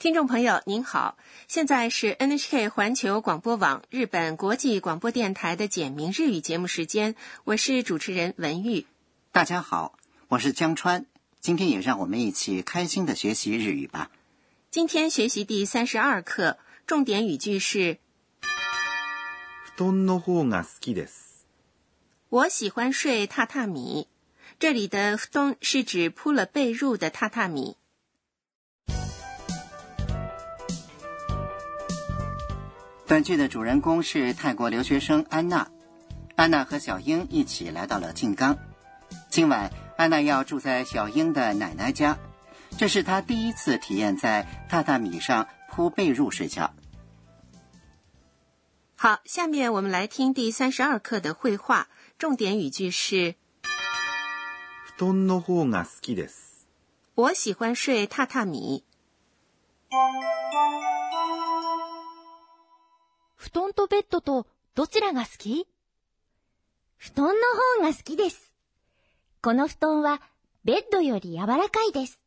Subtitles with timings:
[0.00, 1.16] 听众朋友您好，
[1.48, 8.86] 现在是 NHK 环球广播网日本国际广播电台的简明日语节目时间，我是主持人文玉。
[9.32, 11.06] 大家好，我是江川，
[11.40, 14.10] 今天也让我们一起开心的学习日语吧。
[14.70, 17.98] 今天学习第三十二课，重点语句是
[19.76, 21.44] 布団の方が好きです。
[22.28, 24.08] 我喜欢睡榻榻米。
[24.58, 27.76] 这里的布団是指铺了被褥的榻榻米。
[33.10, 35.68] 本剧的主人公是泰国留学生安娜。
[36.34, 38.58] 安娜和小英一起来到了静冈。
[39.30, 42.18] 今晚，安娜要住在小英的奶奶家，
[42.76, 46.74] 这是她第一次体验在榻榻米上铺被褥睡觉。
[48.96, 53.34] 好，下面我们来听第三十二课的绘画，重点语句是
[54.98, 56.66] 布団の方が好きです。
[57.14, 58.84] 我喜欢睡榻榻米。
[63.41, 65.65] 布団とベッドとどちらが好き？
[66.97, 67.33] 布団の
[67.79, 68.53] 方が好きです。
[69.41, 70.21] この布団は
[70.63, 72.21] ベッドより柔らかいです。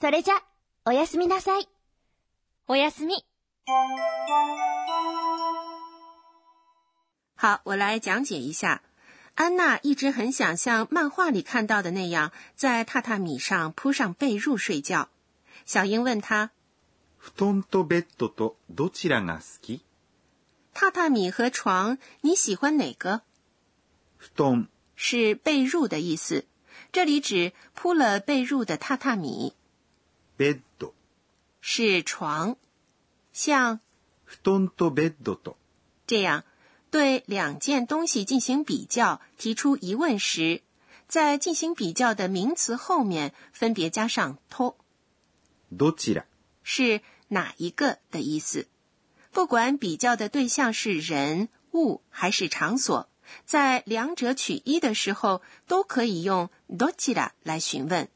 [0.00, 0.36] それじゃ、
[0.84, 1.68] おやすみなさい。
[2.68, 3.24] おやすみ。
[7.36, 8.82] 好，我来讲解一下。
[9.34, 15.08] 安娜一直很想像漫画里看到的那样，在榻榻米上铺上被褥睡觉。
[15.66, 16.52] 小英问她
[17.18, 19.82] 布団とベッドとどちらが好き
[20.79, 23.21] ：“榻榻米和床，你喜欢哪个
[24.17, 26.45] 布団？”是被褥的意思，
[26.91, 29.53] 这里指铺了被褥的榻榻米。
[30.37, 30.93] ベッド。
[31.61, 32.57] 是床，
[33.33, 33.79] 像
[34.25, 35.57] 布団とベッドと
[36.05, 36.43] 这样
[36.91, 40.61] 对两件东西进行比较、提出疑问时，
[41.07, 44.75] 在进行比较的名词后面分别加上“と
[45.75, 46.25] どちら。”，
[46.63, 48.67] 是哪一个的意思。
[49.31, 53.09] 不管比较的对象是人、物还是场所，
[53.45, 58.07] 在两者取一的时候，都可以用“どちら”来询问。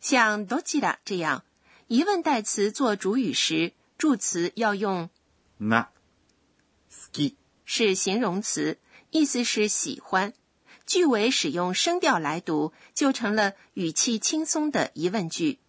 [0.00, 1.44] 像“どちら”这样，
[1.86, 5.08] 疑问代词做主语时，助词要用
[5.58, 5.86] が
[6.90, 7.36] 好き。
[7.64, 8.78] 是形容词，
[9.10, 10.34] 意思是喜欢。
[10.84, 15.60] 句尾使用声调来读，就成了语气轻松的疑问句。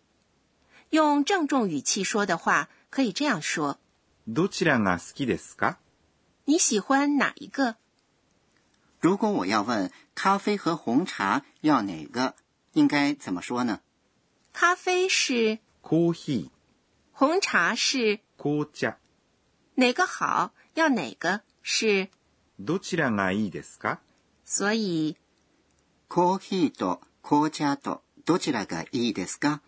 [0.89, 3.79] 用郑重语气说的话，可以这样说
[4.27, 7.75] どちらが好きですか？：“你喜欢哪一个
[8.99, 12.35] 如果我要问咖啡和红茶要哪个，
[12.73, 13.79] 应该怎么说呢？？”
[14.53, 16.49] 咖啡是，コーヒ
[17.11, 18.97] 红茶是，ー、紅茶。
[19.75, 20.53] 哪个好？
[20.75, 22.09] 要哪个是？
[22.59, 23.99] どちらがいいですか？
[24.45, 25.17] 所以
[26.07, 29.59] コーヒーと紅茶とどちらがいいですか？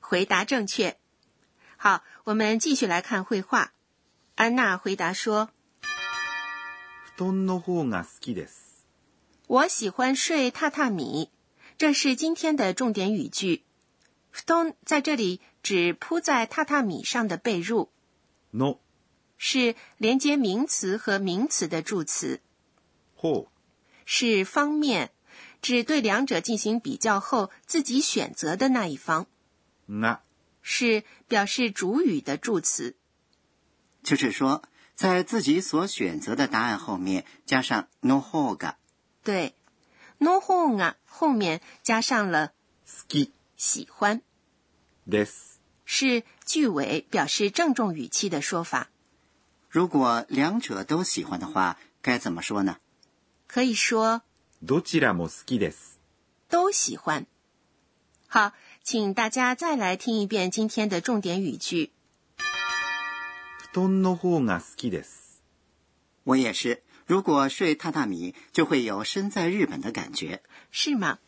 [0.00, 0.98] 回答正确。
[1.78, 3.72] 好，我们继续来看绘画。
[4.38, 5.50] 安娜回答说
[7.16, 8.84] 布団の方が好きです。：“
[9.46, 11.30] 我喜欢睡榻榻米。”
[11.76, 13.64] 这是今天的重点语句。
[14.30, 17.88] 布団在这里指铺在榻榻米上的被褥，
[18.52, 18.78] の
[19.36, 22.40] 是连接名词和名词的助词，
[23.16, 23.46] 方
[24.04, 25.10] 是方面，
[25.62, 29.26] 指对两者进行比较后自己选择的那一方，
[29.88, 30.18] が
[30.62, 32.96] 是表示主语的助词。
[34.02, 34.62] 就是说，
[34.94, 38.74] 在自己所选择的答案后面加上 no ho ga。
[39.22, 39.54] 对，
[40.18, 42.52] no hon 啊后面加上了
[42.86, 44.20] 好き喜欢，
[45.08, 45.58] です。
[45.86, 48.90] 是句尾表示郑重语气的说法。
[49.68, 52.76] 如果两者都喜欢的话，该怎么说呢？
[53.46, 54.22] 可以说
[54.64, 55.98] どちらも好きです。
[56.48, 57.26] 都喜欢。
[58.28, 58.52] 好，
[58.82, 61.92] 请大家再来听一遍今天的重点语句。
[63.72, 65.42] 布団の方が好きです。
[66.24, 70.42] 我也是，如果睡榻榻米，就会有身在日本的感觉。
[70.70, 71.18] 是吗？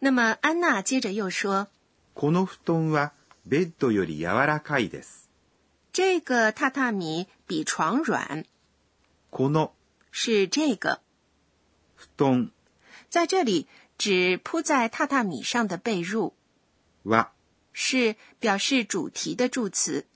[0.00, 1.68] 那么安娜接着又说，
[2.14, 3.12] この布団は
[3.48, 5.28] ベッドより柔らかいです。
[5.92, 8.44] 这个榻榻米比床软，
[9.30, 9.72] この
[10.12, 11.00] 是这个，
[11.96, 12.50] 布団
[13.08, 13.66] 在这里
[13.96, 16.34] 指铺在榻榻米上的被褥，
[17.04, 17.30] は
[17.72, 20.06] 是表示主题的助词，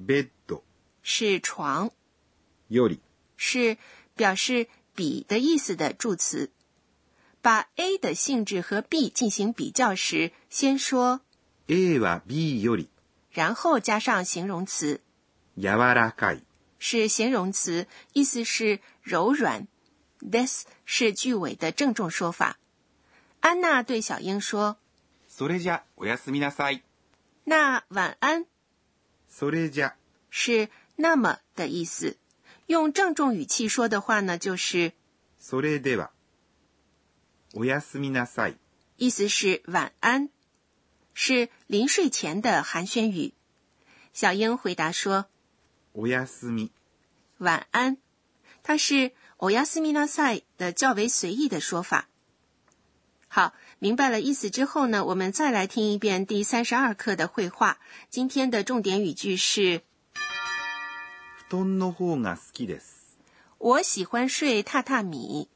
[0.00, 0.62] ベッド
[1.02, 1.90] 是床，
[2.68, 3.00] より
[3.36, 3.78] 是
[4.16, 6.50] 表示比的意思的助词。
[7.42, 11.20] 把 A 的性质和 B 进行比较时，先说，
[11.68, 12.88] A は B より
[13.30, 15.00] 然后加上形容词，
[15.54, 16.42] 柔らかい。
[16.78, 19.68] 是形容词，意思是柔软。
[20.20, 22.58] this 是句尾的郑重说法。
[23.40, 24.78] 安娜对小英说
[25.28, 26.82] それじゃおやすみなさい。：“
[27.44, 28.46] 那晚安。”
[29.30, 29.94] それじゃ、
[30.30, 32.16] 是那么的意思。
[32.66, 34.92] 用郑重语气说的话呢，就是
[35.40, 36.10] それでは。
[37.54, 38.56] おやすみなさい。
[38.98, 40.30] 意思是晚安，
[41.14, 43.34] 是临睡前的寒暄语。
[44.12, 45.26] 小英回答说
[45.92, 46.70] おやすみ。
[47.38, 47.98] 晚安，
[48.62, 52.08] 它是 oyasumi nasai 的较为随意的说法。
[53.33, 57.79] 好，明白了意思之后呢，我们再来听一遍第三十二课的绘画。
[58.09, 59.83] 今天的重点语句是：
[61.49, 63.17] 布団の方が好きです。
[63.57, 65.47] 我喜欢睡榻榻米。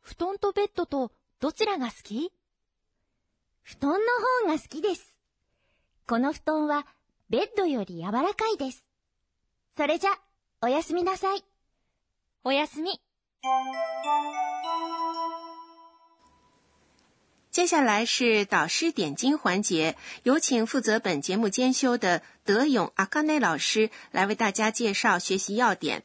[0.00, 2.32] 布団とベッドとどちらが好き？
[3.62, 3.98] 布団の
[4.46, 5.14] 方が好きです。
[6.08, 6.86] この布団は
[7.28, 8.86] ベッドより柔らかいです。
[9.76, 10.12] それじゃ、
[10.62, 11.44] おやすみなさい。
[12.42, 13.02] おやすみ。
[17.51, 26.03] 接下来是导师点睛环节，有请负责本节目监修的德勇阿卡内老师来为大家介绍学习要点。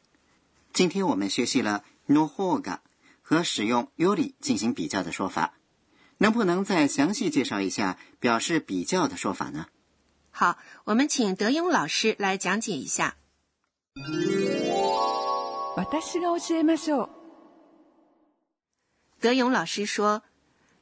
[0.73, 2.79] 今天我们学习了 no hoga
[3.21, 5.53] 和使用 yuri 进行比较的说法，
[6.17, 9.67] 能不能再详细介绍一下表示比较的说法呢？
[10.31, 13.15] 好，我们请德勇老师来讲解一下。
[15.75, 17.18] 私が教えましょう。
[19.19, 20.23] 德勇老师说，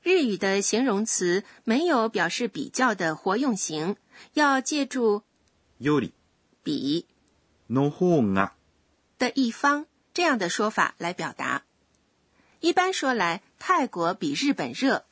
[0.02, 3.96] 日语的形容词没有表示比较的活用型，
[4.34, 5.24] 要借助
[5.80, 6.12] より、
[6.64, 7.06] 比
[7.70, 8.52] の方が、
[9.18, 11.64] 的一方这样的说法来表达。
[12.60, 15.06] 一般说来，泰国比日本热。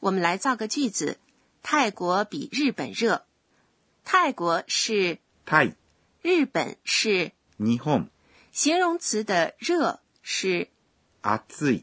[0.00, 1.18] 我们来造个句子：
[1.62, 3.26] 泰国比日本热。
[4.04, 5.74] 泰国是，タイ、
[6.22, 7.32] 日本是。
[7.58, 8.08] 日本、
[8.52, 10.68] 形容词的热是，
[11.22, 11.82] 暑い、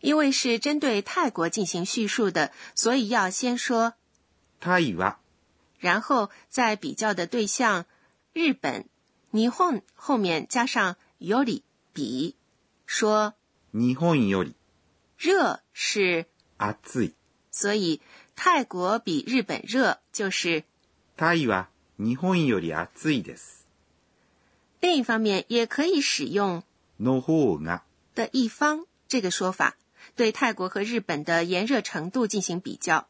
[0.00, 3.94] 因为是针对泰国进行叙述的，所以要先说，
[4.60, 5.16] タイは、
[5.78, 7.86] 然后在比较的对象
[8.32, 8.86] 日本、
[9.30, 11.62] 日本后面加上より
[11.92, 12.34] 比，
[12.86, 13.34] 说
[13.72, 14.54] 日本より、
[15.18, 16.26] 热是，
[16.58, 17.14] 暑い。
[17.50, 18.00] 所以
[18.34, 20.64] 泰国比日本热就是。
[21.16, 23.66] タイは日本より暑いです。
[24.80, 26.62] 另一方面，也可以使用
[27.00, 27.80] の方が、
[28.14, 29.76] 的一方这个说法，
[30.14, 33.08] 对泰国和日本的炎热程度进行比较。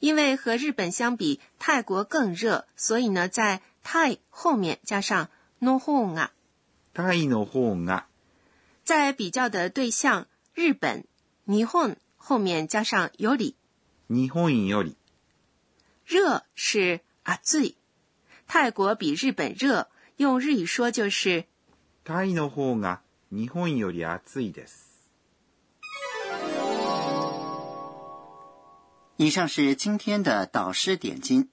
[0.00, 5.30] 因为和日本相比，泰国更热，所以呢，在泰后面加上
[5.60, 6.30] no hon 啊，
[6.92, 8.04] タイの方が、
[8.84, 11.04] 在比较的对象日本
[11.46, 13.54] n 本后面加上 yori，
[14.08, 14.96] 日本より、
[16.04, 17.76] 热是啊最，
[18.46, 21.46] 泰国比日本热，用日语说就是
[22.04, 23.00] タイの方が
[23.30, 24.87] 日本より暑いです。
[29.18, 31.48] 以上是今天的导师点睛。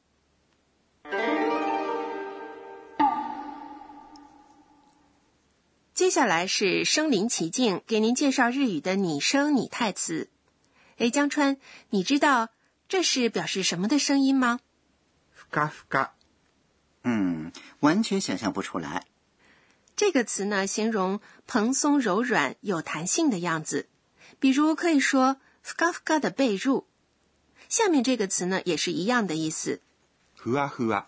[5.93, 10.29] 接下来是身临其境，给您介绍日语的拟声拟态词。
[10.97, 11.57] 诶，江川，
[11.91, 12.49] 你知道
[12.87, 14.59] 这是表示什么的声音吗？
[15.35, 16.09] ふかふか、
[17.03, 19.05] 嗯，完全想象不出来。
[19.95, 23.87] 这个词呢，形容蓬松柔软、有弹性的样子。
[24.39, 26.85] 比如可以说“ふかふか”的被褥。
[27.75, 29.81] 下面这个词呢，也是一样的意思，
[30.37, 31.05] ふわふわ、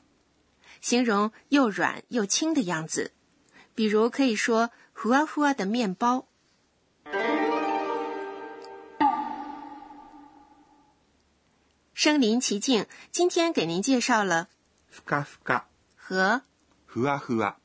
[0.82, 3.12] 形容又软又轻的样子。
[3.76, 6.28] 比如可以说“ふわふわ”的面包。
[11.94, 14.50] 身临其境，今天给您介绍了
[14.90, 15.64] ふかふか、
[15.96, 16.42] 和
[16.86, 17.56] ふわふわ。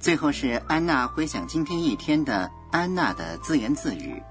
[0.00, 4.22] 最后是安娜回想今天一天的 安娜的自言自语。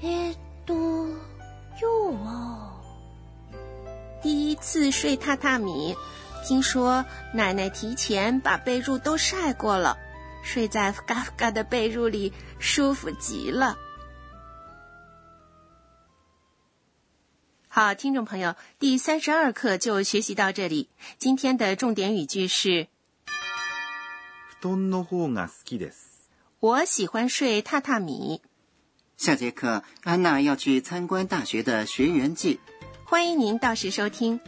[0.00, 0.74] えーっと、
[1.78, 2.72] 今日は、
[4.22, 5.96] 第一次睡榻榻米，
[6.46, 7.04] 听说
[7.34, 9.96] 奶奶提前把被褥都晒过了，
[10.42, 13.76] 睡在ふかふか的被褥里舒服极了。
[17.72, 20.88] 好，听众朋友，第三十二课就学习到这里。
[21.18, 22.88] 今天的重点语句是：
[24.60, 26.03] 布団の方が好きです。
[26.65, 28.41] ”我喜欢睡榻榻米。
[29.17, 32.59] 下节课安娜要去参观大学的学员季。
[33.03, 34.39] 欢迎您到时收听。